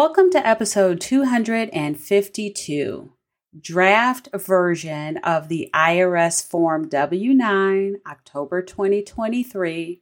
Welcome 0.00 0.30
to 0.30 0.48
episode 0.48 0.98
252, 1.02 3.12
draft 3.60 4.28
version 4.32 5.18
of 5.18 5.48
the 5.48 5.68
IRS 5.74 6.42
Form 6.42 6.88
W 6.88 7.34
9, 7.34 7.96
October 8.10 8.62
2023. 8.62 10.00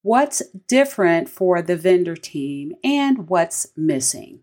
What's 0.00 0.40
different 0.66 1.28
for 1.28 1.60
the 1.60 1.76
vendor 1.76 2.16
team 2.16 2.72
and 2.82 3.28
what's 3.28 3.66
missing? 3.76 4.40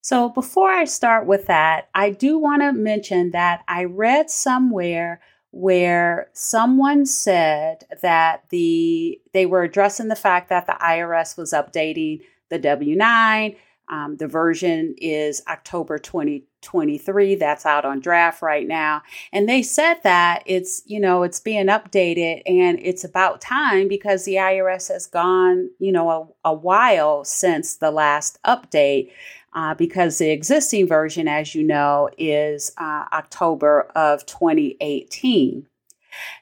So, 0.00 0.28
before 0.28 0.70
I 0.70 0.84
start 0.84 1.26
with 1.26 1.46
that, 1.46 1.88
I 1.92 2.10
do 2.10 2.38
want 2.38 2.62
to 2.62 2.70
mention 2.70 3.32
that 3.32 3.64
I 3.66 3.82
read 3.82 4.30
somewhere 4.30 5.20
where 5.50 6.30
someone 6.34 7.04
said 7.04 7.82
that 8.00 8.44
the 8.50 9.20
they 9.32 9.44
were 9.44 9.64
addressing 9.64 10.06
the 10.06 10.14
fact 10.14 10.50
that 10.50 10.68
the 10.68 10.76
IRS 10.80 11.36
was 11.36 11.52
updating 11.52 12.20
the 12.48 12.60
W9 12.60 13.56
um, 13.88 14.16
the 14.16 14.26
version 14.26 14.94
is 14.98 15.42
October 15.48 15.98
2023. 15.98 17.34
That's 17.34 17.66
out 17.66 17.84
on 17.84 18.00
draft 18.00 18.40
right 18.40 18.66
now. 18.66 19.02
And 19.32 19.48
they 19.48 19.62
said 19.62 19.96
that 20.04 20.42
it's, 20.46 20.82
you 20.86 21.00
know, 21.00 21.22
it's 21.22 21.40
being 21.40 21.66
updated 21.66 22.42
and 22.46 22.78
it's 22.80 23.04
about 23.04 23.40
time 23.40 23.88
because 23.88 24.24
the 24.24 24.36
IRS 24.36 24.88
has 24.88 25.06
gone, 25.06 25.70
you 25.78 25.92
know, 25.92 26.34
a, 26.44 26.50
a 26.50 26.54
while 26.54 27.24
since 27.24 27.76
the 27.76 27.90
last 27.90 28.38
update. 28.44 29.10
Uh, 29.54 29.74
because 29.74 30.16
the 30.16 30.30
existing 30.30 30.86
version, 30.86 31.28
as 31.28 31.54
you 31.54 31.62
know, 31.62 32.08
is 32.16 32.72
uh, 32.78 33.04
October 33.12 33.82
of 33.94 34.24
2018. 34.24 35.66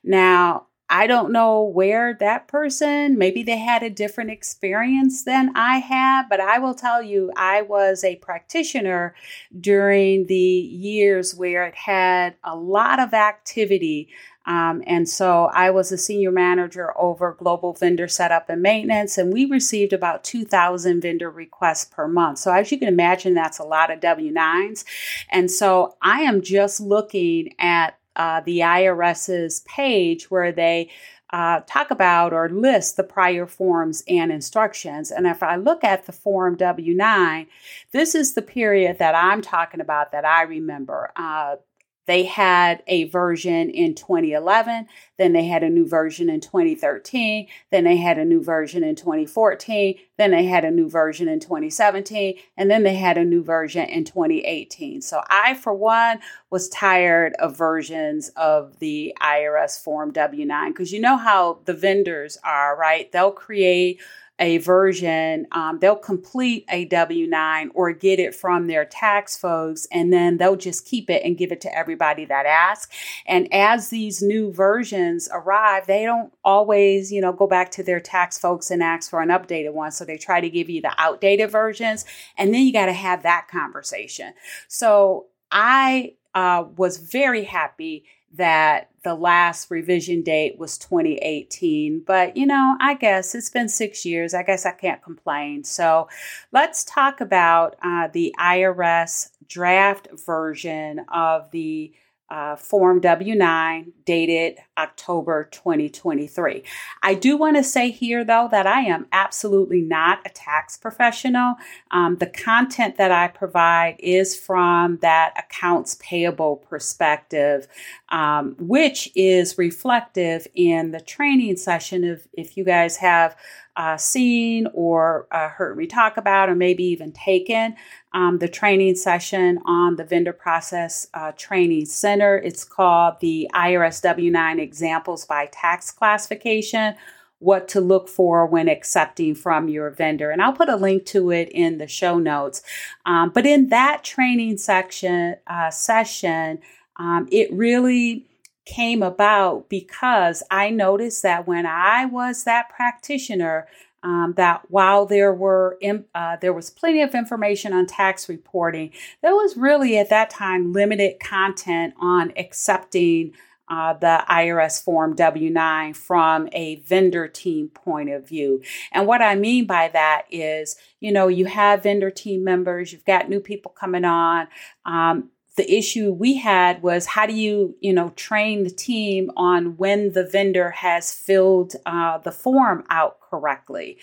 Now, 0.04 0.66
I 0.90 1.06
don't 1.06 1.30
know 1.30 1.62
where 1.62 2.14
that 2.14 2.48
person, 2.48 3.16
maybe 3.16 3.44
they 3.44 3.58
had 3.58 3.84
a 3.84 3.90
different 3.90 4.30
experience 4.30 5.22
than 5.22 5.56
I 5.56 5.78
had, 5.78 6.28
but 6.28 6.40
I 6.40 6.58
will 6.58 6.74
tell 6.74 7.00
you, 7.00 7.30
I 7.36 7.62
was 7.62 8.02
a 8.02 8.16
practitioner 8.16 9.14
during 9.58 10.26
the 10.26 10.34
years 10.34 11.32
where 11.32 11.64
it 11.64 11.76
had 11.76 12.34
a 12.42 12.56
lot 12.56 12.98
of 12.98 13.14
activity. 13.14 14.08
Um, 14.46 14.82
and 14.84 15.08
so 15.08 15.44
I 15.54 15.70
was 15.70 15.92
a 15.92 15.98
senior 15.98 16.32
manager 16.32 16.92
over 16.98 17.36
global 17.38 17.72
vendor 17.72 18.08
setup 18.08 18.50
and 18.50 18.60
maintenance, 18.60 19.16
and 19.16 19.32
we 19.32 19.44
received 19.44 19.92
about 19.92 20.24
2,000 20.24 21.00
vendor 21.02 21.30
requests 21.30 21.84
per 21.84 22.08
month. 22.08 22.38
So, 22.38 22.52
as 22.52 22.72
you 22.72 22.78
can 22.78 22.88
imagine, 22.88 23.34
that's 23.34 23.60
a 23.60 23.64
lot 23.64 23.92
of 23.92 24.00
W 24.00 24.34
9s. 24.34 24.84
And 25.30 25.48
so 25.48 25.94
I 26.02 26.22
am 26.22 26.42
just 26.42 26.80
looking 26.80 27.54
at 27.60 27.99
uh, 28.20 28.42
the 28.42 28.58
IRS's 28.58 29.60
page 29.60 30.30
where 30.30 30.52
they 30.52 30.90
uh, 31.30 31.60
talk 31.66 31.90
about 31.90 32.34
or 32.34 32.50
list 32.50 32.98
the 32.98 33.02
prior 33.02 33.46
forms 33.46 34.04
and 34.06 34.30
instructions. 34.30 35.10
And 35.10 35.26
if 35.26 35.42
I 35.42 35.56
look 35.56 35.82
at 35.84 36.04
the 36.04 36.12
Form 36.12 36.54
W 36.56 36.94
9, 36.94 37.46
this 37.92 38.14
is 38.14 38.34
the 38.34 38.42
period 38.42 38.98
that 38.98 39.14
I'm 39.14 39.40
talking 39.40 39.80
about 39.80 40.12
that 40.12 40.26
I 40.26 40.42
remember. 40.42 41.12
Uh, 41.16 41.56
they 42.06 42.24
had 42.24 42.82
a 42.86 43.04
version 43.04 43.70
in 43.70 43.94
2011, 43.94 44.86
then 45.16 45.32
they 45.32 45.46
had 45.46 45.62
a 45.62 45.70
new 45.70 45.86
version 45.86 46.28
in 46.28 46.40
2013, 46.40 47.46
then 47.70 47.84
they 47.84 47.96
had 47.96 48.18
a 48.18 48.24
new 48.24 48.42
version 48.42 48.82
in 48.82 48.96
2014, 48.96 49.96
then 50.16 50.30
they 50.30 50.44
had 50.44 50.64
a 50.64 50.70
new 50.70 50.88
version 50.88 51.28
in 51.28 51.40
2017, 51.40 52.34
and 52.56 52.70
then 52.70 52.82
they 52.82 52.96
had 52.96 53.16
a 53.16 53.24
new 53.24 53.42
version 53.42 53.88
in 53.88 54.04
2018. 54.04 55.02
So 55.02 55.22
I, 55.28 55.54
for 55.54 55.72
one, 55.72 56.20
was 56.50 56.68
tired 56.68 57.34
of 57.38 57.56
versions 57.56 58.30
of 58.30 58.78
the 58.80 59.14
IRS 59.20 59.82
Form 59.82 60.12
W 60.12 60.44
9 60.44 60.72
because 60.72 60.92
you 60.92 61.00
know 61.00 61.16
how 61.16 61.60
the 61.64 61.74
vendors 61.74 62.38
are, 62.42 62.76
right? 62.76 63.10
They'll 63.12 63.30
create 63.30 64.00
a 64.40 64.56
version, 64.58 65.46
um, 65.52 65.78
they'll 65.78 65.94
complete 65.94 66.64
a 66.70 66.86
W 66.86 67.26
9 67.26 67.70
or 67.74 67.92
get 67.92 68.18
it 68.18 68.34
from 68.34 68.66
their 68.66 68.86
tax 68.86 69.36
folks, 69.36 69.86
and 69.92 70.12
then 70.12 70.38
they'll 70.38 70.56
just 70.56 70.86
keep 70.86 71.10
it 71.10 71.22
and 71.24 71.36
give 71.36 71.52
it 71.52 71.60
to 71.60 71.76
everybody 71.76 72.24
that 72.24 72.46
asks. 72.46 72.96
And 73.26 73.52
as 73.52 73.90
these 73.90 74.22
new 74.22 74.50
versions 74.50 75.28
arrive, 75.30 75.86
they 75.86 76.04
don't 76.04 76.32
always, 76.42 77.12
you 77.12 77.20
know, 77.20 77.32
go 77.32 77.46
back 77.46 77.70
to 77.72 77.82
their 77.82 78.00
tax 78.00 78.38
folks 78.38 78.70
and 78.70 78.82
ask 78.82 79.10
for 79.10 79.20
an 79.20 79.28
updated 79.28 79.74
one. 79.74 79.92
So 79.92 80.06
they 80.06 80.16
try 80.16 80.40
to 80.40 80.48
give 80.48 80.70
you 80.70 80.80
the 80.80 80.94
outdated 80.96 81.50
versions, 81.50 82.06
and 82.38 82.54
then 82.54 82.62
you 82.62 82.72
got 82.72 82.86
to 82.86 82.92
have 82.94 83.22
that 83.22 83.48
conversation. 83.48 84.32
So 84.68 85.26
I 85.52 86.14
uh, 86.34 86.64
was 86.76 86.96
very 86.96 87.44
happy 87.44 88.04
that 88.32 88.90
the 89.02 89.14
last 89.14 89.70
revision 89.70 90.22
date 90.22 90.58
was 90.58 90.78
2018. 90.78 92.02
But, 92.06 92.36
you 92.36 92.46
know, 92.46 92.76
I 92.80 92.94
guess 92.94 93.34
it's 93.34 93.50
been 93.50 93.68
six 93.68 94.04
years. 94.04 94.34
I 94.34 94.42
guess 94.42 94.66
I 94.66 94.72
can't 94.72 95.02
complain. 95.02 95.64
So 95.64 96.08
let's 96.52 96.84
talk 96.84 97.20
about 97.20 97.76
uh, 97.82 98.08
the 98.12 98.34
IRS 98.38 99.30
draft 99.48 100.08
version 100.26 101.00
of 101.12 101.50
the 101.50 101.92
uh, 102.30 102.56
Form 102.56 103.00
W 103.00 103.34
9 103.34 103.92
dated 104.04 104.58
October 104.80 105.48
2023. 105.52 106.62
I 107.02 107.14
do 107.14 107.36
want 107.36 107.56
to 107.56 107.62
say 107.62 107.90
here, 107.90 108.24
though, 108.24 108.48
that 108.50 108.66
I 108.66 108.80
am 108.80 109.06
absolutely 109.12 109.82
not 109.82 110.20
a 110.24 110.30
tax 110.30 110.76
professional. 110.76 111.56
Um, 111.90 112.16
the 112.16 112.26
content 112.26 112.96
that 112.96 113.12
I 113.12 113.28
provide 113.28 113.96
is 113.98 114.34
from 114.34 114.98
that 115.02 115.34
accounts 115.38 115.96
payable 116.00 116.56
perspective, 116.56 117.68
um, 118.08 118.56
which 118.58 119.10
is 119.14 119.58
reflective 119.58 120.46
in 120.54 120.92
the 120.92 121.00
training 121.00 121.56
session. 121.56 122.04
If, 122.04 122.26
if 122.32 122.56
you 122.56 122.64
guys 122.64 122.96
have 122.96 123.36
uh, 123.76 123.96
seen 123.96 124.66
or 124.74 125.26
uh, 125.30 125.48
heard 125.48 125.76
me 125.76 125.86
talk 125.86 126.16
about, 126.16 126.48
or 126.48 126.54
maybe 126.54 126.84
even 126.84 127.12
taken 127.12 127.74
um, 128.12 128.38
the 128.38 128.48
training 128.48 128.96
session 128.96 129.58
on 129.64 129.96
the 129.96 130.04
Vendor 130.04 130.32
Process 130.32 131.06
uh, 131.14 131.32
Training 131.36 131.86
Center. 131.86 132.36
It's 132.36 132.64
called 132.64 133.20
the 133.20 133.48
IRS 133.54 134.02
W 134.02 134.30
9 134.30 134.60
Examples 134.70 135.24
by 135.24 135.46
Tax 135.50 135.90
Classification 135.90 136.94
What 137.40 137.66
to 137.70 137.80
Look 137.80 138.08
for 138.08 138.46
When 138.46 138.68
Accepting 138.68 139.34
from 139.34 139.68
Your 139.68 139.90
Vendor. 139.90 140.30
And 140.30 140.40
I'll 140.40 140.52
put 140.52 140.68
a 140.68 140.76
link 140.76 141.06
to 141.06 141.32
it 141.32 141.48
in 141.48 141.78
the 141.78 141.88
show 141.88 142.20
notes. 142.20 142.62
Um, 143.04 143.30
but 143.34 143.46
in 143.46 143.68
that 143.70 144.04
training 144.04 144.58
section, 144.58 145.34
uh, 145.48 145.72
session, 145.72 146.60
um, 146.96 147.26
it 147.32 147.52
really 147.52 148.26
came 148.64 149.02
about 149.02 149.68
because 149.68 150.44
I 150.52 150.70
noticed 150.70 151.24
that 151.24 151.48
when 151.48 151.66
I 151.66 152.04
was 152.04 152.44
that 152.44 152.68
practitioner, 152.68 153.66
um, 154.04 154.34
that 154.36 154.70
while 154.70 155.04
there 155.04 155.34
were 155.34 155.78
uh, 156.14 156.36
there 156.40 156.52
was 156.52 156.70
plenty 156.70 157.02
of 157.02 157.14
information 157.14 157.72
on 157.72 157.86
tax 157.86 158.28
reporting, 158.28 158.92
there 159.20 159.34
was 159.34 159.56
really 159.56 159.98
at 159.98 160.10
that 160.10 160.30
time 160.30 160.72
limited 160.72 161.18
content 161.18 161.94
on 162.00 162.32
accepting 162.36 163.34
uh, 163.70 163.94
the 163.94 164.24
IRS 164.28 164.82
Form 164.82 165.14
W 165.14 165.48
9 165.48 165.94
from 165.94 166.48
a 166.52 166.76
vendor 166.80 167.28
team 167.28 167.68
point 167.68 168.10
of 168.10 168.28
view. 168.28 168.62
And 168.92 169.06
what 169.06 169.22
I 169.22 169.36
mean 169.36 169.66
by 169.66 169.88
that 169.88 170.22
is, 170.30 170.76
you 170.98 171.12
know, 171.12 171.28
you 171.28 171.46
have 171.46 171.84
vendor 171.84 172.10
team 172.10 172.44
members, 172.44 172.92
you've 172.92 173.04
got 173.04 173.28
new 173.30 173.40
people 173.40 173.70
coming 173.70 174.04
on. 174.04 174.48
Um, 174.84 175.30
the 175.56 175.72
issue 175.72 176.12
we 176.12 176.36
had 176.36 176.82
was 176.82 177.06
how 177.06 177.26
do 177.26 177.34
you 177.34 177.76
you 177.80 177.92
know 177.92 178.10
train 178.10 178.62
the 178.64 178.70
team 178.70 179.30
on 179.36 179.76
when 179.76 180.12
the 180.12 180.24
vendor 180.24 180.70
has 180.70 181.12
filled 181.12 181.74
uh, 181.84 182.18
the 182.18 182.32
form 182.32 182.84
out 182.88 183.19
correctly 183.30 183.98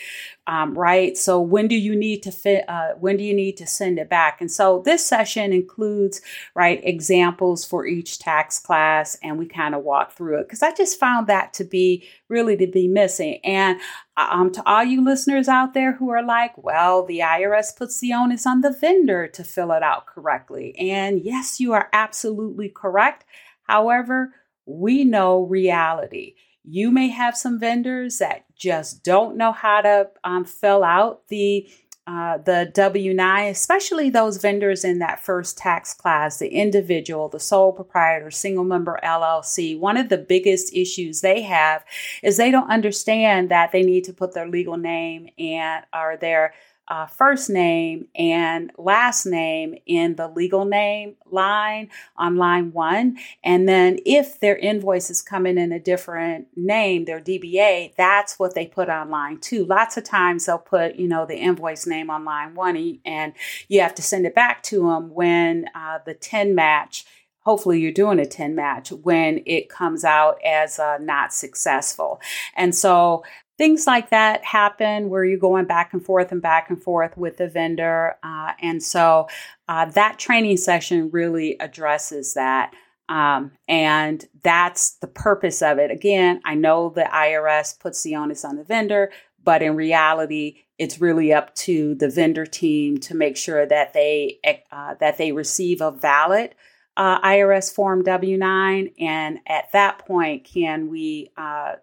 um, 0.47 0.77
right? 0.77 1.17
So 1.17 1.41
when 1.41 1.67
do 1.67 1.75
you 1.75 1.93
need 1.93 2.23
to 2.23 2.31
fit 2.31 2.63
uh, 2.69 2.93
when 2.99 3.17
do 3.17 3.23
you 3.23 3.35
need 3.35 3.57
to 3.57 3.67
send 3.67 3.99
it 3.99 4.09
back? 4.09 4.39
And 4.39 4.49
so 4.49 4.81
this 4.85 5.05
session 5.05 5.51
includes 5.51 6.21
right 6.55 6.79
examples 6.83 7.65
for 7.65 7.85
each 7.85 8.17
tax 8.17 8.57
class 8.57 9.17
and 9.21 9.37
we 9.37 9.45
kind 9.45 9.75
of 9.75 9.83
walk 9.83 10.13
through 10.13 10.39
it 10.39 10.47
because 10.47 10.63
i 10.63 10.73
just 10.73 10.99
found 10.99 11.27
that 11.27 11.53
to 11.53 11.65
be 11.65 12.07
really 12.29 12.55
to 12.57 12.67
be 12.67 12.87
missing. 12.87 13.39
And 13.43 13.79
um, 14.15 14.51
to 14.53 14.63
all 14.65 14.83
you 14.83 15.03
listeners 15.03 15.49
out 15.49 15.73
there 15.73 15.93
who 15.93 16.09
are 16.09 16.23
like 16.23 16.57
well 16.57 17.05
the 17.05 17.19
irs 17.19 17.75
puts 17.75 17.99
the 17.99 18.13
onus 18.13 18.47
on 18.47 18.61
the 18.61 18.71
vendor 18.71 19.27
to 19.27 19.43
fill 19.43 19.73
it 19.73 19.83
out 19.83 20.05
correctly. 20.05 20.75
And 20.77 21.21
yes 21.21 21.59
you 21.59 21.73
are 21.73 21.89
absolutely 21.91 22.69
correct. 22.69 23.25
However 23.63 24.33
we 24.65 25.03
know 25.03 25.43
reality 25.43 26.35
you 26.69 26.91
may 26.91 27.07
have 27.07 27.37
some 27.37 27.59
vendors 27.59 28.17
that 28.17 28.43
just 28.55 29.03
don't 29.03 29.37
know 29.37 29.51
how 29.53 29.81
to 29.81 30.09
um, 30.23 30.43
fill 30.43 30.83
out 30.83 31.27
the 31.29 31.67
uh, 32.07 32.37
the 32.37 32.71
W 32.73 33.13
9, 33.13 33.47
especially 33.49 34.09
those 34.09 34.37
vendors 34.37 34.85
in 34.85 34.99
that 34.99 35.19
first 35.19 35.57
tax 35.57 35.93
class, 35.93 36.39
the 36.39 36.47
individual, 36.47 37.27
the 37.27 37.39
sole 37.39 37.73
proprietor, 37.73 38.31
single 38.31 38.63
member 38.63 38.97
LLC. 39.03 39.77
One 39.77 39.97
of 39.97 40.07
the 40.07 40.17
biggest 40.17 40.73
issues 40.73 41.19
they 41.19 41.41
have 41.41 41.83
is 42.23 42.37
they 42.37 42.49
don't 42.49 42.71
understand 42.71 43.49
that 43.49 43.73
they 43.73 43.83
need 43.83 44.05
to 44.05 44.13
put 44.13 44.33
their 44.33 44.47
legal 44.47 44.77
name 44.77 45.27
and 45.37 45.83
or 45.93 46.15
their 46.15 46.53
uh, 46.87 47.05
first 47.05 47.49
name 47.49 48.07
and 48.15 48.71
last 48.77 49.25
name 49.25 49.75
in 49.85 50.15
the 50.15 50.27
legal 50.27 50.65
name 50.65 51.15
line 51.29 51.89
on 52.15 52.37
line 52.37 52.71
one. 52.71 53.17
And 53.43 53.67
then 53.67 53.99
if 54.05 54.39
their 54.39 54.55
invoice 54.57 55.09
is 55.09 55.21
coming 55.21 55.57
in 55.57 55.71
a 55.71 55.79
different 55.79 56.47
name, 56.55 57.05
their 57.05 57.19
DBA, 57.19 57.95
that's 57.95 58.39
what 58.39 58.55
they 58.55 58.65
put 58.65 58.89
on 58.89 59.09
line 59.09 59.39
two. 59.39 59.65
Lots 59.65 59.97
of 59.97 60.03
times 60.03 60.45
they'll 60.45 60.57
put, 60.57 60.95
you 60.95 61.07
know, 61.07 61.25
the 61.25 61.37
invoice 61.37 61.85
name 61.85 62.09
on 62.09 62.23
line 62.23 62.55
one 62.55 62.77
and 63.05 63.33
you 63.67 63.81
have 63.81 63.95
to 63.95 64.01
send 64.01 64.25
it 64.25 64.35
back 64.35 64.61
to 64.63 64.87
them 64.87 65.13
when 65.13 65.65
uh, 65.73 65.99
the 66.05 66.13
TIN 66.13 66.53
match 66.55 67.05
hopefully 67.47 67.79
you're 67.79 67.93
doing 67.93 68.19
a 68.19 68.25
TIN 68.25 68.55
match 68.55 68.91
when 68.91 69.41
it 69.45 69.69
comes 69.69 70.03
out 70.03 70.37
as 70.45 70.79
uh, 70.79 70.97
not 70.97 71.31
successful. 71.31 72.19
And 72.57 72.75
so 72.75 73.23
things 73.57 73.87
like 73.87 74.09
that 74.11 74.43
happen 74.45 75.09
where 75.09 75.25
you're 75.25 75.39
going 75.39 75.65
back 75.65 75.93
and 75.93 76.03
forth 76.03 76.31
and 76.31 76.41
back 76.41 76.69
and 76.69 76.81
forth 76.81 77.17
with 77.17 77.37
the 77.37 77.47
vendor. 77.47 78.15
Uh, 78.23 78.51
and 78.61 78.81
so 78.81 79.27
uh, 79.67 79.85
that 79.85 80.19
training 80.19 80.57
session 80.57 81.09
really 81.11 81.57
addresses 81.59 82.35
that. 82.35 82.73
Um, 83.09 83.51
and 83.67 84.25
that's 84.43 84.91
the 84.97 85.07
purpose 85.07 85.61
of 85.61 85.79
it. 85.79 85.91
Again, 85.91 86.41
I 86.45 86.55
know 86.55 86.89
the 86.89 87.09
IRS 87.11 87.79
puts 87.79 88.03
the 88.03 88.15
onus 88.15 88.43
on 88.43 88.57
the 88.57 88.63
vendor, 88.63 89.11
but 89.43 89.61
in 89.61 89.75
reality, 89.75 90.63
it's 90.77 90.99
really 90.99 91.33
up 91.33 91.55
to 91.55 91.95
the 91.95 92.09
vendor 92.09 92.45
team 92.45 92.97
to 92.99 93.15
make 93.15 93.37
sure 93.37 93.65
that 93.65 93.93
they 93.93 94.39
uh, 94.71 94.95
that 94.99 95.17
they 95.17 95.31
receive 95.31 95.81
a 95.81 95.89
valid 95.89 96.53
uh, 96.97 97.21
IRS 97.21 97.73
Form 97.73 98.03
W 98.03 98.37
nine, 98.37 98.91
and 98.99 99.39
at 99.47 99.71
that 99.71 99.99
point, 99.99 100.43
can 100.43 100.89
we 100.89 101.31
uh, 101.37 101.75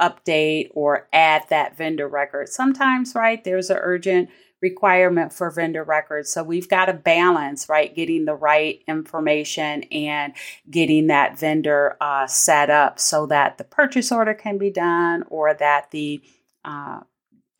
update 0.00 0.70
or 0.74 1.08
add 1.12 1.42
that 1.50 1.76
vendor 1.76 2.08
record. 2.08 2.48
Sometimes, 2.48 3.14
right, 3.14 3.42
there's 3.44 3.70
an 3.70 3.78
urgent 3.80 4.30
requirement 4.60 5.32
for 5.32 5.50
vendor 5.50 5.84
records. 5.84 6.32
So 6.32 6.42
we've 6.42 6.68
got 6.68 6.86
to 6.86 6.92
balance, 6.92 7.68
right, 7.68 7.94
getting 7.94 8.24
the 8.24 8.34
right 8.34 8.82
information 8.86 9.84
and 9.84 10.34
getting 10.70 11.06
that 11.06 11.38
vendor 11.38 11.96
uh, 12.00 12.26
set 12.26 12.70
up 12.70 12.98
so 12.98 13.26
that 13.26 13.58
the 13.58 13.64
purchase 13.64 14.12
order 14.12 14.34
can 14.34 14.58
be 14.58 14.70
done 14.70 15.24
or 15.28 15.54
that 15.54 15.90
the 15.90 16.20
uh, 16.64 17.00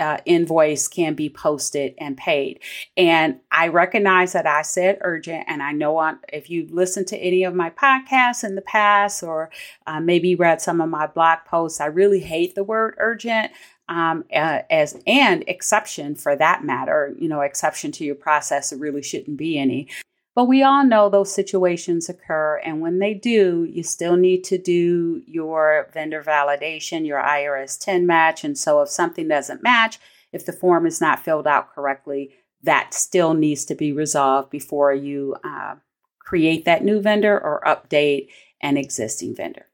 uh, 0.01 0.19
invoice 0.25 0.89
can 0.89 1.15
be 1.15 1.29
posted 1.29 1.95
and 1.99 2.17
paid. 2.17 2.61
And 2.97 3.39
I 3.53 3.69
recognize 3.69 4.33
that 4.33 4.47
I 4.47 4.63
said 4.63 4.99
urgent, 5.03 5.45
and 5.47 5.63
I 5.63 5.73
know 5.73 5.99
on, 5.99 6.19
if 6.33 6.49
you've 6.49 6.73
listened 6.73 7.07
to 7.09 7.19
any 7.19 7.45
of 7.45 7.55
my 7.55 7.71
podcasts 7.71 8.43
in 8.43 8.55
the 8.55 8.63
past 8.63 9.23
or 9.23 9.51
uh, 9.87 10.01
maybe 10.01 10.35
read 10.35 10.61
some 10.61 10.81
of 10.81 10.89
my 10.89 11.07
blog 11.07 11.41
posts, 11.47 11.81
I 11.81 11.87
really 11.87 12.21
hate 12.21 12.55
the 12.55 12.65
word 12.65 12.95
urgent. 12.99 13.53
Um, 13.89 14.25
uh, 14.33 14.63
as 14.71 14.97
an 15.09 15.43
exception 15.49 16.15
for 16.15 16.37
that 16.37 16.63
matter, 16.63 17.13
you 17.19 17.29
know, 17.29 17.41
exception 17.41 17.91
to 17.93 18.05
your 18.05 18.15
process, 18.15 18.71
there 18.71 18.79
really 18.79 19.03
shouldn't 19.03 19.37
be 19.37 19.59
any. 19.59 19.89
But 20.35 20.45
we 20.45 20.63
all 20.63 20.85
know 20.85 21.09
those 21.09 21.35
situations 21.35 22.09
occur. 22.09 22.61
And 22.65 22.81
when 22.81 22.99
they 22.99 23.15
do, 23.15 23.67
you 23.71 23.83
still 23.83 24.17
need 24.17 24.45
to 24.45 24.59
do 24.59 25.23
your 25.27 25.91
vendor 25.93 26.23
validation, 26.23 27.07
your 27.07 27.21
IRS 27.21 27.79
TIN 27.79 28.07
match. 28.07 28.45
And 28.45 28.57
so 28.57 28.81
if 28.81 28.89
something 28.89 29.27
doesn't 29.29 29.63
match, 29.63 29.99
if 30.33 30.47
the 30.47 30.53
form 30.53 30.87
is 30.87 31.01
not 31.01 31.25
filled 31.25 31.47
out 31.47 31.75
correctly, 31.75 32.31
that 32.63 32.95
still 32.95 33.35
needs 33.35 33.65
to 33.65 33.75
be 33.75 33.93
resolved 33.93 34.51
before 34.51 34.93
you 34.93 35.35
uh, 35.43 35.77
create 36.21 36.65
that 36.65 36.85
new 36.85 37.01
vendor 37.01 37.39
or 37.39 37.63
update 37.67 38.29
an 38.61 38.77
existing 38.77 39.35
vendor. 39.35 39.67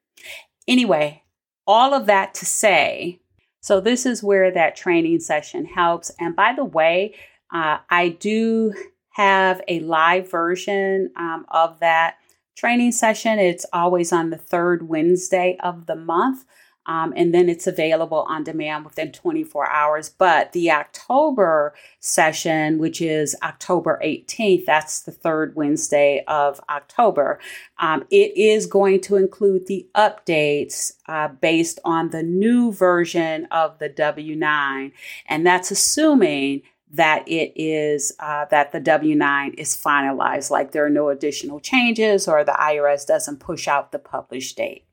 Anyway, 0.67 1.23
all 1.67 1.93
of 1.93 2.07
that 2.07 2.33
to 2.35 2.47
say, 2.47 3.21
so 3.61 3.81
this 3.81 4.07
is 4.07 4.23
where 4.23 4.51
that 4.53 4.77
training 4.77 5.21
session 5.21 5.65
helps. 5.67 6.11
And 6.19 6.37
by 6.37 6.55
the 6.55 6.65
way, 6.65 7.15
uh, 7.53 7.79
I 7.91 8.11
do 8.11 8.73
have 9.17 9.63
a 9.67 9.81
live 9.81 10.31
version 10.31 11.11
um, 11.17 11.47
of 11.49 11.81
that 11.81 12.17
training 12.55 12.93
session. 12.93 13.39
It's 13.39 13.65
always 13.73 14.13
on 14.13 14.29
the 14.29 14.37
third 14.37 14.91
Wednesday 14.91 15.57
of 15.61 15.87
the 15.87 15.97
month. 15.97 16.45
Um, 16.85 17.15
and 17.17 17.35
then 17.35 17.49
it's 17.49 17.67
available 17.67 18.27
on 18.29 18.45
demand 18.45 18.85
within 18.85 19.13
24 19.13 19.71
hours. 19.71 20.11
But 20.11 20.53
the 20.53 20.71
October 20.71 21.75
session, 21.99 22.79
which 22.79 23.01
is 23.01 23.35
October 23.43 23.99
18th, 24.05 24.67
that's 24.67 25.01
the 25.01 25.13
third 25.13 25.57
Wednesday 25.57 26.23
of 26.29 26.61
October, 26.69 27.41
um, 27.79 28.05
it 28.11 28.37
is 28.37 28.67
going 28.67 29.01
to 29.01 29.17
include 29.17 29.67
the 29.67 29.89
updates 29.97 30.93
uh, 31.09 31.29
based 31.29 31.81
on 31.87 32.11
the 32.11 32.23
new 32.23 32.71
version 32.71 33.49
of 33.51 33.79
the 33.79 33.89
W 33.89 34.37
9. 34.37 34.93
And 35.27 35.47
that's 35.47 35.71
assuming 35.71 36.63
that 36.93 37.27
it 37.27 37.53
is 37.57 38.13
uh, 38.21 38.47
that 38.51 38.73
the 38.73 38.81
W9 38.81 39.55
is 39.55 39.77
finalized, 39.77 40.51
like 40.51 40.73
there 40.73 40.85
are 40.85 40.91
no 40.91 41.09
additional 41.09 41.61
changes 41.61 42.29
or 42.29 42.45
the 42.45 42.53
IRS 42.53 43.07
doesn't 43.07 43.41
push 43.41 43.67
out 43.67 43.93
the 43.93 43.99
published 43.99 44.57
date. 44.57 44.85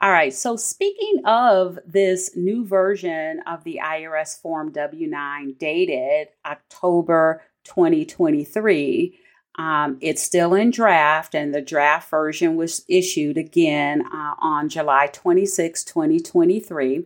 All 0.00 0.10
right, 0.10 0.34
so 0.34 0.56
speaking 0.56 1.22
of 1.24 1.78
this 1.86 2.34
new 2.34 2.66
version 2.66 3.40
of 3.46 3.62
the 3.62 3.78
IRS 3.80 4.40
Form 4.40 4.72
W 4.72 5.06
9 5.06 5.54
dated 5.60 6.28
October 6.44 7.42
2023, 7.64 9.16
um, 9.58 9.98
it's 10.00 10.22
still 10.22 10.54
in 10.54 10.70
draft, 10.70 11.34
and 11.34 11.54
the 11.54 11.60
draft 11.60 12.10
version 12.10 12.56
was 12.56 12.84
issued 12.88 13.36
again 13.36 14.02
uh, 14.12 14.34
on 14.40 14.68
July 14.68 15.08
26, 15.12 15.84
2023. 15.84 17.04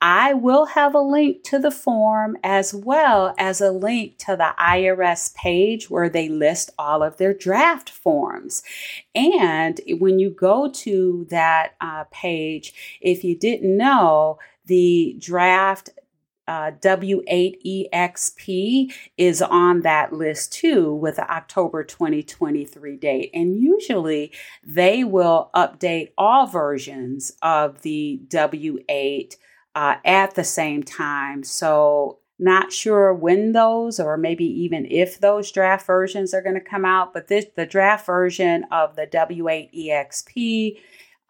I 0.00 0.32
will 0.32 0.66
have 0.66 0.94
a 0.94 1.00
link 1.00 1.42
to 1.44 1.58
the 1.58 1.72
form 1.72 2.36
as 2.44 2.72
well 2.72 3.34
as 3.36 3.60
a 3.60 3.72
link 3.72 4.16
to 4.18 4.36
the 4.36 4.54
IRS 4.58 5.34
page 5.34 5.90
where 5.90 6.08
they 6.08 6.28
list 6.28 6.70
all 6.78 7.02
of 7.02 7.16
their 7.16 7.34
draft 7.34 7.90
forms. 7.90 8.62
And 9.14 9.80
when 9.98 10.20
you 10.20 10.30
go 10.30 10.70
to 10.70 11.26
that 11.30 11.72
uh, 11.80 12.04
page, 12.12 12.98
if 13.00 13.24
you 13.24 13.36
didn't 13.36 13.76
know, 13.76 14.38
the 14.66 15.16
draft 15.18 15.90
uh, 16.46 16.70
W8EXP 16.80 18.92
is 19.18 19.42
on 19.42 19.80
that 19.82 20.14
list 20.14 20.52
too 20.52 20.94
with 20.94 21.16
the 21.16 21.30
October 21.30 21.84
2023 21.84 22.96
date. 22.96 23.30
And 23.34 23.60
usually 23.60 24.32
they 24.64 25.04
will 25.04 25.50
update 25.54 26.12
all 26.16 26.46
versions 26.46 27.32
of 27.42 27.82
the 27.82 28.22
W8 28.28 29.34
uh, 29.74 29.96
at 30.04 30.34
the 30.34 30.44
same 30.44 30.82
time. 30.82 31.42
So, 31.44 32.18
not 32.40 32.72
sure 32.72 33.12
when 33.12 33.50
those 33.50 33.98
or 33.98 34.16
maybe 34.16 34.44
even 34.44 34.86
if 34.88 35.18
those 35.18 35.50
draft 35.50 35.84
versions 35.84 36.32
are 36.32 36.42
going 36.42 36.54
to 36.54 36.60
come 36.60 36.84
out, 36.84 37.12
but 37.12 37.26
this, 37.26 37.46
the 37.56 37.66
draft 37.66 38.06
version 38.06 38.64
of 38.70 38.94
the 38.94 39.08
W8EXP 39.08 40.78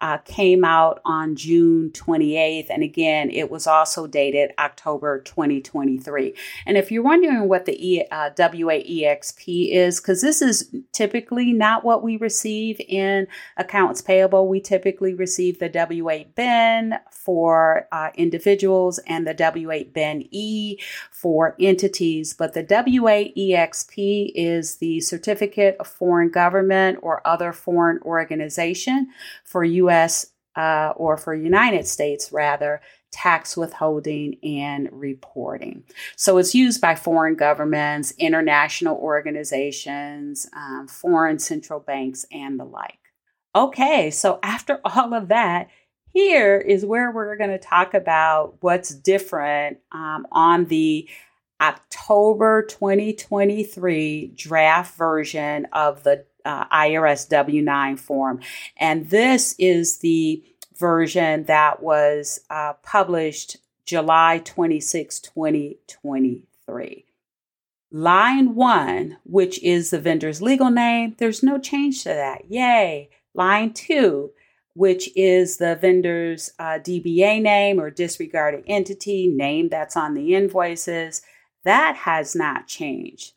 uh, 0.01 0.17
came 0.19 0.63
out 0.63 1.01
on 1.03 1.35
June 1.35 1.91
28th. 1.91 2.67
And 2.69 2.83
again, 2.83 3.29
it 3.29 3.51
was 3.51 3.67
also 3.67 4.07
dated 4.07 4.51
October 4.57 5.19
2023. 5.19 6.33
And 6.65 6.77
if 6.77 6.91
you're 6.91 7.03
wondering 7.03 7.49
what 7.49 7.65
the 7.65 7.75
e, 7.85 8.05
uh, 8.09 8.29
W8EXP 8.31 9.71
is, 9.71 9.99
because 9.99 10.21
this 10.21 10.41
is 10.41 10.73
typically 10.93 11.51
not 11.51 11.83
what 11.83 12.01
we 12.01 12.15
receive 12.15 12.79
in 12.87 13.27
accounts 13.57 14.01
payable, 14.01 14.47
we 14.47 14.61
typically 14.61 15.13
receive 15.13 15.59
the 15.59 15.69
W8 15.69 16.33
BEN 16.33 16.99
for 17.11 17.87
uh, 17.91 18.09
individuals 18.15 18.99
and 18.99 19.27
the 19.27 19.35
W8 19.35 19.91
BEN 19.91 20.27
E 20.31 20.77
for 21.11 21.55
entities. 21.59 22.33
But 22.33 22.53
the 22.53 22.63
W8EXP 22.63 24.31
is 24.33 24.77
the 24.77 25.01
Certificate 25.01 25.75
of 25.79 25.87
Foreign 25.87 26.29
Government 26.29 26.99
or 27.01 27.25
other 27.27 27.51
foreign 27.51 27.99
organization 28.03 29.09
for 29.43 29.63
U.S. 29.63 29.88
Uh, 30.55 30.91
or 30.97 31.15
for 31.15 31.33
United 31.33 31.87
States 31.87 32.33
rather 32.33 32.81
tax 33.11 33.57
withholding 33.57 34.37
and 34.43 34.89
reporting. 34.91 35.83
So 36.15 36.37
it's 36.37 36.53
used 36.53 36.81
by 36.81 36.95
foreign 36.95 37.35
governments, 37.35 38.13
international 38.17 38.97
organizations, 38.97 40.47
um, 40.55 40.87
foreign 40.87 41.39
central 41.39 41.79
banks, 41.79 42.25
and 42.31 42.59
the 42.59 42.65
like. 42.65 42.99
Okay, 43.55 44.11
so 44.11 44.39
after 44.43 44.79
all 44.85 45.13
of 45.13 45.29
that, 45.29 45.69
here 46.11 46.57
is 46.57 46.85
where 46.85 47.11
we're 47.11 47.37
going 47.37 47.51
to 47.51 47.59
talk 47.59 47.93
about 47.93 48.55
what's 48.61 48.89
different 48.89 49.77
um, 49.91 50.25
on 50.31 50.65
the 50.65 51.07
October 51.61 52.63
2023 52.63 54.31
draft 54.35 54.97
version 54.97 55.67
of 55.73 56.03
the 56.03 56.25
uh, 56.45 56.65
IRS 56.67 57.27
W 57.29 57.61
9 57.61 57.97
form. 57.97 58.39
And 58.77 59.09
this 59.09 59.55
is 59.57 59.99
the 59.99 60.43
version 60.77 61.43
that 61.45 61.83
was 61.83 62.39
uh, 62.49 62.73
published 62.83 63.57
July 63.85 64.41
26, 64.43 65.19
2023. 65.19 67.05
Line 67.91 68.53
one, 68.53 69.17
which 69.23 69.61
is 69.63 69.89
the 69.89 69.99
vendor's 69.99 70.43
legal 70.43 70.69
name, 70.69 71.15
there's 71.17 71.41
no 71.41 71.57
change 71.57 72.03
to 72.03 72.09
that. 72.09 72.43
Yay. 72.49 73.09
Line 73.33 73.73
two, 73.73 74.31
which 74.75 75.09
is 75.15 75.57
the 75.57 75.75
vendor's 75.75 76.51
uh, 76.59 76.77
DBA 76.79 77.41
name 77.41 77.79
or 77.79 77.89
disregarded 77.89 78.63
entity 78.67 79.27
name 79.27 79.69
that's 79.69 79.97
on 79.97 80.13
the 80.13 80.35
invoices, 80.35 81.23
that 81.63 81.95
has 81.95 82.35
not 82.35 82.67
changed. 82.67 83.33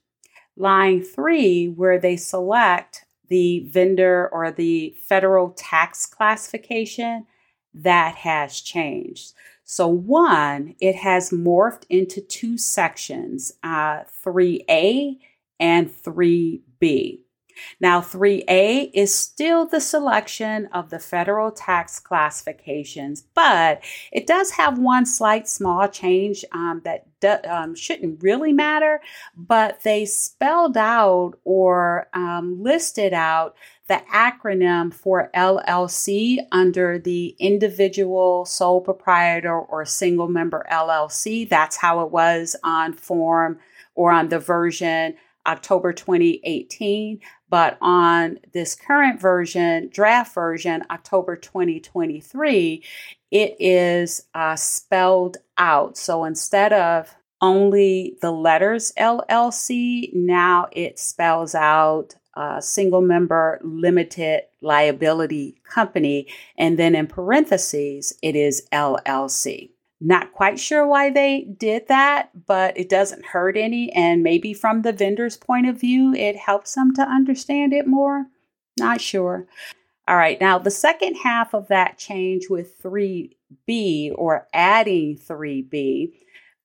Line 0.56 1.02
three, 1.02 1.68
where 1.68 1.98
they 1.98 2.16
select 2.16 3.04
the 3.28 3.60
vendor 3.60 4.28
or 4.32 4.50
the 4.50 4.94
federal 5.00 5.50
tax 5.50 6.06
classification, 6.06 7.26
that 7.74 8.16
has 8.16 8.60
changed. 8.60 9.32
So, 9.64 9.88
one, 9.88 10.74
it 10.80 10.96
has 10.96 11.30
morphed 11.30 11.84
into 11.88 12.20
two 12.20 12.58
sections 12.58 13.52
uh, 13.62 14.02
3A 14.24 15.18
and 15.58 15.90
3B. 15.90 17.20
Now, 17.80 18.00
3A 18.00 18.90
is 18.94 19.14
still 19.14 19.66
the 19.66 19.80
selection 19.80 20.66
of 20.72 20.90
the 20.90 20.98
federal 20.98 21.50
tax 21.50 21.98
classifications, 21.98 23.22
but 23.34 23.82
it 24.10 24.26
does 24.26 24.52
have 24.52 24.78
one 24.78 25.06
slight 25.06 25.48
small 25.48 25.88
change 25.88 26.44
um, 26.52 26.82
that 26.84 27.06
do, 27.20 27.36
um, 27.48 27.74
shouldn't 27.74 28.22
really 28.22 28.52
matter, 28.52 29.00
but 29.36 29.82
they 29.82 30.04
spelled 30.04 30.76
out 30.76 31.34
or 31.44 32.08
um, 32.12 32.62
listed 32.62 33.12
out 33.12 33.54
the 33.88 34.02
acronym 34.12 34.92
for 34.92 35.30
LLC 35.34 36.38
under 36.50 36.98
the 36.98 37.36
individual 37.38 38.44
sole 38.44 38.80
proprietor 38.80 39.58
or 39.58 39.84
single 39.84 40.28
member 40.28 40.66
LLC. 40.70 41.48
That's 41.48 41.76
how 41.76 42.00
it 42.00 42.10
was 42.10 42.56
on 42.64 42.92
form 42.92 43.58
or 43.94 44.12
on 44.12 44.28
the 44.28 44.38
version 44.38 45.14
October 45.46 45.92
2018. 45.92 47.20
But 47.52 47.76
on 47.82 48.38
this 48.54 48.74
current 48.74 49.20
version, 49.20 49.90
draft 49.92 50.34
version, 50.34 50.84
October 50.90 51.36
2023, 51.36 52.82
it 53.30 53.56
is 53.60 54.22
uh, 54.34 54.56
spelled 54.56 55.36
out. 55.58 55.98
So 55.98 56.24
instead 56.24 56.72
of 56.72 57.14
only 57.42 58.16
the 58.22 58.30
letters 58.30 58.94
LLC, 58.98 60.14
now 60.14 60.68
it 60.72 60.98
spells 60.98 61.54
out 61.54 62.14
a 62.34 62.62
single 62.62 63.02
member 63.02 63.60
limited 63.62 64.44
liability 64.62 65.60
company. 65.62 66.28
And 66.56 66.78
then 66.78 66.94
in 66.94 67.06
parentheses, 67.06 68.14
it 68.22 68.34
is 68.34 68.66
LLC. 68.72 69.71
Not 70.04 70.32
quite 70.32 70.58
sure 70.58 70.84
why 70.84 71.10
they 71.10 71.42
did 71.42 71.86
that, 71.86 72.30
but 72.46 72.76
it 72.76 72.88
doesn't 72.88 73.24
hurt 73.24 73.56
any. 73.56 73.92
And 73.92 74.22
maybe 74.22 74.52
from 74.52 74.82
the 74.82 74.92
vendor's 74.92 75.36
point 75.36 75.68
of 75.68 75.80
view, 75.80 76.12
it 76.12 76.34
helps 76.34 76.74
them 76.74 76.92
to 76.94 77.02
understand 77.02 77.72
it 77.72 77.86
more. 77.86 78.26
Not 78.78 79.00
sure. 79.00 79.46
All 80.08 80.16
right, 80.16 80.40
now 80.40 80.58
the 80.58 80.72
second 80.72 81.14
half 81.14 81.54
of 81.54 81.68
that 81.68 81.98
change 81.98 82.48
with 82.50 82.82
3B 82.82 84.12
or 84.16 84.48
adding 84.52 85.16
3B 85.16 86.12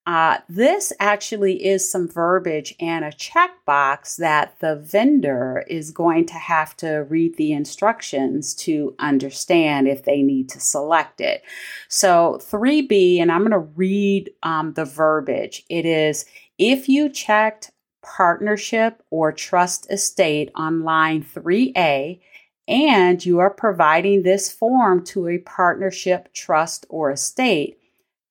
uh, 0.08 0.38
this 0.48 0.94
actually 1.02 1.66
is 1.66 1.92
some 1.92 2.08
verbiage 2.08 2.74
and 2.80 3.04
a 3.04 3.12
checkbox 3.12 4.16
that 4.16 4.58
the 4.62 4.78
vendor 4.78 5.66
is 5.68 5.92
going 5.92 6.26
to 6.26 6.36
have 6.36 6.78
to 6.78 7.06
read 7.10 7.36
the 7.36 7.52
instructions 7.52 8.56
to 8.56 8.96
understand 9.00 9.86
if 9.86 10.06
they 10.06 10.22
need 10.22 10.48
to 10.48 10.62
select 10.62 11.20
it. 11.20 11.44
So, 11.90 12.40
3B, 12.42 13.22
and 13.22 13.30
I'm 13.30 13.42
going 13.42 13.52
to 13.52 13.60
read 13.76 14.32
um, 14.44 14.72
the 14.76 14.86
verbiage. 14.86 15.66
It 15.70 15.86
is 15.86 16.24
if 16.58 16.88
you 16.88 17.10
checked 17.10 17.72
partnership 18.02 19.04
or 19.10 19.34
trust 19.34 19.92
estate 19.92 20.52
on 20.56 20.84
line 20.84 21.22
3A, 21.22 22.22
and 22.70 23.26
you 23.26 23.40
are 23.40 23.50
providing 23.50 24.24
this 24.24 24.50
form 24.50 25.04
to 25.06 25.28
a 25.28 25.38
partnership, 25.40 26.34
trust, 26.34 26.86
or 26.88 27.12
estate 27.12 27.78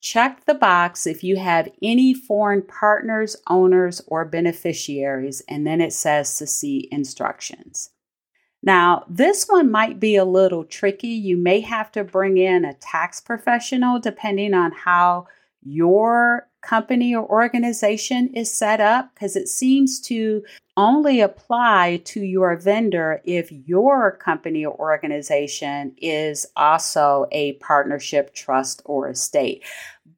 Check 0.08 0.44
the 0.44 0.54
box 0.54 1.04
if 1.04 1.24
you 1.24 1.36
have 1.38 1.68
any 1.82 2.14
foreign 2.14 2.62
partners, 2.62 3.34
owners, 3.48 4.00
or 4.06 4.24
beneficiaries, 4.24 5.42
and 5.48 5.66
then 5.66 5.80
it 5.80 5.92
says 5.92 6.38
to 6.38 6.46
see 6.46 6.88
instructions. 6.92 7.90
Now, 8.62 9.04
this 9.08 9.46
one 9.46 9.68
might 9.68 9.98
be 9.98 10.14
a 10.14 10.24
little 10.24 10.62
tricky. 10.62 11.08
You 11.08 11.36
may 11.36 11.58
have 11.58 11.90
to 11.90 12.04
bring 12.04 12.38
in 12.38 12.64
a 12.64 12.74
tax 12.74 13.20
professional 13.20 13.98
depending 13.98 14.54
on 14.54 14.70
how 14.70 15.26
your 15.60 16.48
company 16.62 17.12
or 17.12 17.28
organization 17.28 18.28
is 18.28 18.52
set 18.52 18.80
up 18.80 19.12
because 19.12 19.34
it 19.34 19.48
seems 19.48 20.00
to 20.02 20.44
only 20.76 21.20
apply 21.20 22.00
to 22.04 22.20
your 22.20 22.56
vendor 22.56 23.20
if 23.24 23.50
your 23.50 24.12
company 24.12 24.64
or 24.64 24.78
organization 24.78 25.94
is 25.96 26.46
also 26.56 27.26
a 27.32 27.54
partnership, 27.54 28.34
trust, 28.34 28.82
or 28.84 29.08
estate. 29.08 29.64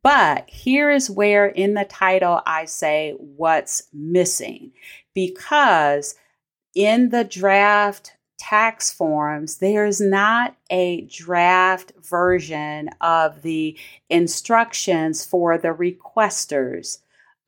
But 0.03 0.49
here 0.49 0.91
is 0.91 1.11
where 1.11 1.47
in 1.47 1.75
the 1.75 1.85
title 1.85 2.41
I 2.47 2.65
say 2.67 3.15
what's 3.19 3.89
missing. 3.93 4.73
Because 5.15 6.15
in 6.75 7.09
the 7.09 7.25
draft 7.25 8.13
tax 8.39 8.91
forms, 8.93 9.59
there's 9.59 10.01
not 10.01 10.57
a 10.71 11.03
draft 11.03 11.93
version 12.09 12.89
of 13.01 13.43
the 13.43 13.77
instructions 14.09 15.25
for 15.25 15.59
the 15.59 15.69
requesters 15.69 16.99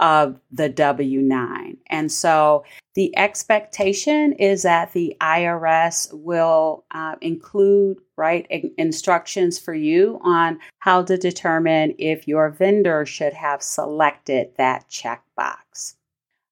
of 0.01 0.41
the 0.51 0.69
W 0.69 1.21
9. 1.21 1.77
And 1.89 2.11
so 2.11 2.65
the 2.95 3.17
expectation 3.17 4.33
is 4.33 4.63
that 4.63 4.93
the 4.93 5.17
IRS 5.21 6.13
will 6.13 6.85
uh, 6.91 7.15
include 7.21 7.99
right 8.17 8.47
instructions 8.77 9.59
for 9.59 9.75
you 9.75 10.19
on 10.23 10.59
how 10.79 11.03
to 11.05 11.17
determine 11.17 11.95
if 11.99 12.27
your 12.27 12.51
vendor 12.51 13.07
should 13.07 13.35
have 13.35 13.63
selected 13.63 14.51
that 14.57 14.89
checkbox. 14.89 15.95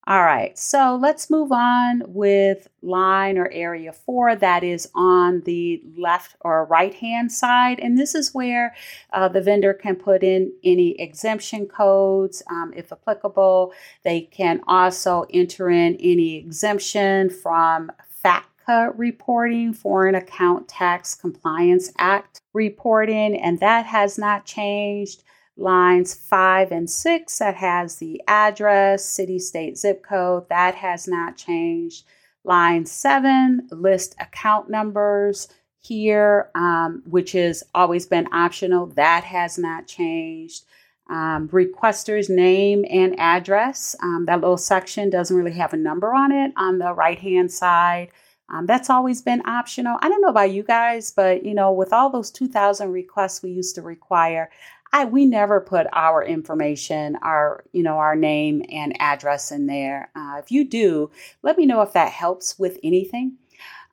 All 0.09 0.25
right, 0.25 0.59
so 0.59 0.99
let's 0.99 1.29
move 1.29 1.53
on 1.53 2.03
with 2.07 2.67
line 2.81 3.37
or 3.37 3.50
area 3.53 3.93
four 3.93 4.35
that 4.35 4.65
is 4.65 4.88
on 4.95 5.43
the 5.43 5.83
left 5.99 6.35
or 6.41 6.65
right 6.65 6.95
hand 6.95 7.31
side. 7.31 7.79
And 7.79 7.99
this 7.99 8.15
is 8.15 8.33
where 8.33 8.75
uh, 9.12 9.29
the 9.29 9.43
vendor 9.43 9.75
can 9.75 9.97
put 9.97 10.23
in 10.23 10.55
any 10.65 10.99
exemption 10.99 11.67
codes 11.67 12.43
um, 12.50 12.73
if 12.75 12.91
applicable. 12.91 13.75
They 14.03 14.23
can 14.23 14.62
also 14.67 15.27
enter 15.29 15.69
in 15.69 15.97
any 15.97 16.37
exemption 16.37 17.29
from 17.29 17.93
FATCA 18.25 18.95
reporting, 18.97 19.75
Foreign 19.75 20.15
Account 20.15 20.69
Tax 20.69 21.15
Compliance 21.15 21.93
Act 21.99 22.41
reporting, 22.55 23.37
and 23.37 23.61
that 23.61 23.85
has 23.85 24.17
not 24.17 24.47
changed 24.47 25.23
lines 25.59 26.15
five 26.15 26.71
and 26.73 26.88
six 26.88 27.38
that 27.38 27.57
has 27.57 27.97
the 27.97 28.23
address, 28.29 29.05
city, 29.05 29.38
state, 29.38 29.77
zip 29.77 30.03
code, 30.03 30.49
that 30.49 30.77
has 30.77 31.09
not 31.09 31.37
changed. 31.37 32.05
Line 32.45 32.87
seven 32.87 33.69
list 33.71 34.15
account 34.21 34.71
numbers. 34.71 35.49
here, 35.81 36.50
um, 36.55 37.03
which 37.07 37.33
has 37.33 37.62
always 37.75 38.07
been 38.07 38.29
optional. 38.33 38.87
That 38.87 39.25
has 39.25 39.59
not 39.59 39.87
changed. 39.87 40.65
Um, 41.09 41.49
requester's 41.49 42.29
name 42.29 42.85
and 42.91 43.19
address. 43.19 43.97
Um, 44.03 44.25
that 44.27 44.41
little 44.41 44.59
section 44.59 45.09
doesn't 45.09 45.35
really 45.37 45.53
have 45.53 45.73
a 45.73 45.79
number 45.79 46.12
on 46.15 46.33
it 46.33 46.53
on 46.57 46.79
the 46.79 46.93
right 46.93 47.19
hand 47.19 47.50
side. 47.50 48.11
Um, 48.50 48.67
that's 48.67 48.88
always 48.91 49.21
been 49.23 49.47
optional. 49.47 49.99
I 50.00 50.09
don't 50.09 50.23
know 50.23 50.29
about 50.29 50.53
you 50.53 50.62
guys, 50.62 51.12
but 51.15 51.45
you 51.45 51.55
know, 51.55 51.73
with 51.73 51.93
all 51.93 52.11
those 52.11 52.31
2,000 52.31 52.91
requests 52.91 53.43
we 53.43 53.50
used 53.50 53.75
to 53.75 53.83
require, 53.83 54.50
I 54.92 55.04
we 55.04 55.26
never 55.26 55.61
put 55.61 55.87
our 55.92 56.25
information, 56.25 57.16
our 57.23 57.64
you 57.73 57.83
know 57.83 57.99
our 57.99 58.16
name 58.16 58.62
and 58.71 58.97
address 59.00 59.52
in 59.52 59.66
there. 59.66 60.11
Uh, 60.14 60.37
if 60.38 60.50
you 60.50 60.64
do, 60.64 61.11
let 61.42 61.59
me 61.59 61.66
know 61.66 61.83
if 61.83 61.92
that 61.92 62.12
helps 62.12 62.59
with 62.59 62.78
anything. 62.83 63.37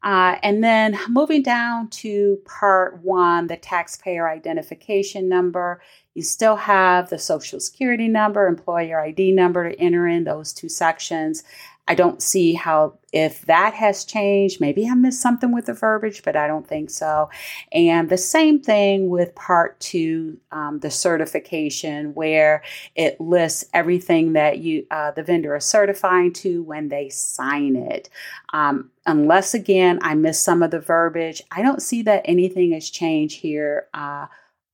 Uh, 0.04 0.38
and 0.44 0.64
then 0.64 0.98
moving 1.10 1.42
down 1.42 1.90
to 1.90 2.40
part 2.46 3.02
one, 3.02 3.48
the 3.48 3.58
taxpayer 3.58 4.30
identification 4.30 5.28
number. 5.28 5.82
You 6.14 6.22
still 6.22 6.56
have 6.56 7.10
the 7.10 7.18
social 7.18 7.60
security 7.60 8.08
number, 8.08 8.46
employer 8.46 9.00
ID 9.00 9.32
number 9.32 9.68
to 9.68 9.80
enter 9.80 10.08
in 10.08 10.24
those 10.24 10.54
two 10.54 10.70
sections. 10.70 11.44
I 11.88 11.94
don't 11.94 12.22
see 12.22 12.54
how, 12.54 12.98
if 13.14 13.42
that 13.44 13.76
has 13.76 14.06
changed, 14.06 14.60
maybe 14.60 14.88
I 14.88 14.96
missed 14.96 15.22
something 15.22 15.54
with 15.54 15.68
the 15.68 15.74
verbiage, 15.74 16.24
but 16.24 16.36
I 16.36 16.48
don't 16.48 16.68
think 16.68 16.90
so. 16.90 17.30
And 17.72 18.10
the 18.10 18.18
same 18.18 18.60
thing 18.60 19.10
with 19.10 19.36
part 19.36 19.80
two, 19.80 20.40
um, 20.52 20.80
the 20.80 20.90
certification, 20.90 22.16
where 22.16 22.64
it 22.96 23.22
lists 23.22 23.66
everything 23.74 24.34
that 24.34 24.58
you, 24.60 24.88
uh, 24.90 25.12
the 25.12 25.24
vendor 25.24 25.56
is 25.56 25.66
certifying 25.66 26.34
to 26.34 26.64
when 26.64 26.90
they 26.90 27.10
sign 27.10 27.76
it. 27.76 28.10
Um, 28.52 28.90
unless 29.06 29.54
again, 29.54 30.00
I 30.02 30.16
missed 30.16 30.44
some 30.44 30.64
of 30.64 30.72
the 30.72 30.80
verbiage, 30.80 31.44
I 31.52 31.62
don't 31.62 31.82
see 31.82 32.02
that 32.04 32.24
anything 32.26 32.72
has 32.72 32.90
changed 32.90 33.40
here. 33.40 33.88
Uh, 33.94 34.26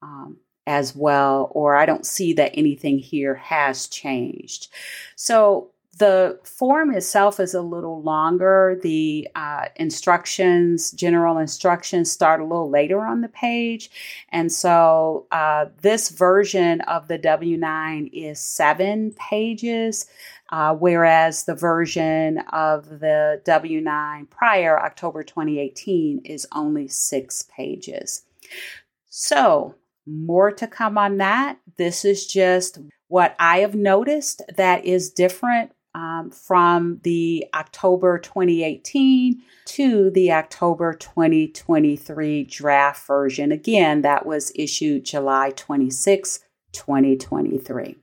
um, 0.02 0.38
as 0.68 0.96
well, 0.96 1.50
or 1.52 1.76
I 1.76 1.86
don't 1.86 2.06
see 2.06 2.34
that 2.34 2.52
anything 2.54 3.00
here 3.00 3.36
has 3.36 3.88
changed. 3.88 4.68
So 5.16 5.72
the 5.98 6.40
form 6.44 6.92
itself 6.94 7.40
is 7.40 7.54
a 7.54 7.62
little 7.62 8.02
longer. 8.02 8.80
The 8.82 9.28
uh, 9.36 9.66
instructions, 9.76 10.92
general 10.92 11.38
instructions, 11.38 12.10
start 12.10 12.40
a 12.40 12.46
little 12.46 12.70
later 12.70 13.02
on 13.02 13.22
the 13.22 13.28
page. 13.28 13.92
And 14.30 14.52
so 14.52 15.28
uh, 15.32 15.66
this 15.82 16.10
version 16.10 16.82
of 16.82 17.08
the 17.08 17.18
W 17.18 17.58
9 17.58 18.10
is 18.14 18.40
seven 18.40 19.12
pages. 19.12 20.08
Uh, 20.50 20.76
whereas 20.76 21.46
the 21.46 21.56
version 21.56 22.40
of 22.52 23.00
the 23.00 23.42
W 23.46 23.80
9 23.80 24.26
prior, 24.26 24.78
October 24.78 25.24
2018, 25.24 26.24
is 26.26 26.46
only 26.52 26.90
six 26.90 27.46
pages. 27.56 28.24
So, 29.08 29.76
more 30.06 30.52
to 30.52 30.68
come 30.68 30.98
on 30.98 31.18
that. 31.18 31.60
This 31.78 32.04
is 32.04 32.28
just 32.28 32.80
what 33.08 33.36
I 33.40 33.60
have 33.60 33.76
noticed 33.76 34.42
that 34.58 34.84
is 34.84 35.10
different 35.10 35.72
um, 35.94 36.32
from 36.32 37.00
the 37.04 37.46
October 37.54 38.18
2018 38.20 39.42
to 39.66 40.10
the 40.12 40.32
October 40.32 40.94
2023 40.94 42.44
draft 42.46 43.06
version. 43.06 43.52
Again, 43.52 44.02
that 44.02 44.26
was 44.26 44.52
issued 44.56 45.06
July 45.06 45.52
26, 45.52 46.40
2023. 46.72 47.98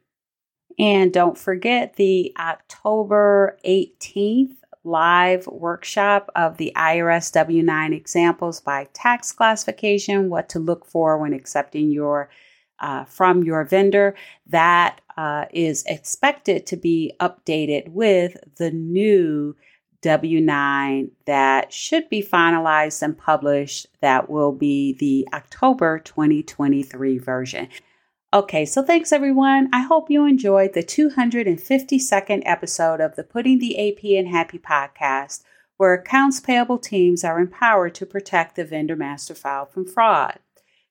And 0.78 1.12
don't 1.12 1.36
forget 1.36 1.96
the 1.96 2.32
October 2.38 3.58
18th 3.66 4.54
live 4.84 5.46
workshop 5.46 6.30
of 6.36 6.56
the 6.56 6.72
IRS 6.76 7.32
W 7.32 7.62
9 7.62 7.92
examples 7.92 8.60
by 8.60 8.88
tax 8.92 9.32
classification, 9.32 10.30
what 10.30 10.48
to 10.50 10.58
look 10.58 10.86
for 10.86 11.18
when 11.18 11.32
accepting 11.32 11.90
your 11.90 12.30
uh, 12.80 13.04
from 13.04 13.42
your 13.42 13.64
vendor. 13.64 14.14
That 14.46 15.00
uh, 15.18 15.46
is 15.52 15.82
expected 15.86 16.64
to 16.64 16.76
be 16.76 17.12
updated 17.18 17.88
with 17.88 18.36
the 18.56 18.70
new 18.70 19.56
W 20.00 20.40
9 20.40 21.10
that 21.26 21.72
should 21.72 22.08
be 22.08 22.22
finalized 22.22 23.02
and 23.02 23.18
published. 23.18 23.88
That 24.00 24.30
will 24.30 24.52
be 24.52 24.92
the 24.92 25.26
October 25.34 25.98
2023 25.98 27.18
version. 27.18 27.68
Okay, 28.32 28.64
so 28.64 28.80
thanks 28.84 29.10
everyone. 29.10 29.68
I 29.72 29.80
hope 29.80 30.08
you 30.08 30.24
enjoyed 30.24 30.74
the 30.74 30.84
252nd 30.84 32.42
episode 32.44 33.00
of 33.00 33.16
the 33.16 33.24
Putting 33.24 33.58
the 33.58 33.76
AP 33.76 34.04
in 34.04 34.26
Happy 34.26 34.58
podcast, 34.58 35.42
where 35.78 35.94
accounts 35.94 36.38
payable 36.38 36.78
teams 36.78 37.24
are 37.24 37.40
empowered 37.40 37.96
to 37.96 38.06
protect 38.06 38.54
the 38.54 38.64
vendor 38.64 38.94
master 38.94 39.34
file 39.34 39.66
from 39.66 39.84
fraud. 39.84 40.38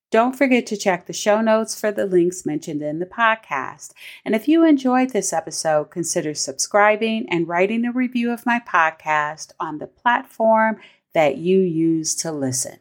Don't 0.09 0.37
forget 0.37 0.65
to 0.67 0.77
check 0.77 1.05
the 1.05 1.13
show 1.13 1.41
notes 1.41 1.77
for 1.77 1.91
the 1.91 2.05
links 2.05 2.45
mentioned 2.45 2.81
in 2.81 2.99
the 2.99 3.05
podcast. 3.05 3.91
And 4.23 4.35
if 4.35 4.47
you 4.47 4.63
enjoyed 4.63 5.09
this 5.09 5.33
episode, 5.33 5.91
consider 5.91 6.33
subscribing 6.33 7.27
and 7.29 7.47
writing 7.47 7.83
a 7.83 7.91
review 7.91 8.31
of 8.31 8.45
my 8.45 8.61
podcast 8.65 9.51
on 9.59 9.79
the 9.79 9.87
platform 9.87 10.77
that 11.13 11.37
you 11.37 11.59
use 11.59 12.15
to 12.15 12.31
listen. 12.31 12.79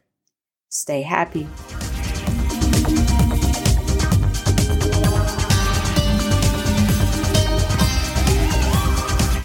Stay 0.68 1.02
happy. 1.02 1.48